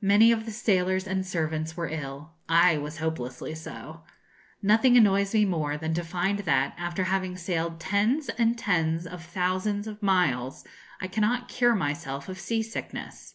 Many 0.00 0.32
of 0.32 0.46
the 0.46 0.50
sailors 0.50 1.06
and 1.06 1.26
servants 1.26 1.76
were 1.76 1.90
ill. 1.90 2.32
I 2.48 2.78
was 2.78 3.00
hopelessly 3.00 3.54
so. 3.54 4.00
Nothing 4.62 4.96
annoys 4.96 5.34
me 5.34 5.44
more 5.44 5.76
than 5.76 5.92
to 5.92 6.02
find 6.04 6.38
that, 6.38 6.74
after 6.78 7.04
having 7.04 7.36
sailed 7.36 7.78
tens 7.78 8.30
and 8.38 8.56
tens 8.56 9.06
of 9.06 9.22
thousands 9.22 9.86
of 9.86 10.02
miles, 10.02 10.64
I 11.02 11.06
cannot 11.06 11.48
cure 11.48 11.74
myself 11.74 12.30
of 12.30 12.40
sea 12.40 12.62
sickness. 12.62 13.34